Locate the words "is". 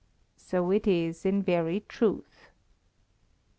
0.87-1.27